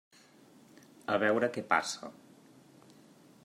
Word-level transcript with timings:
A 1.15 1.19
veure 1.25 1.51
què 1.57 1.65
passa. 1.77 2.11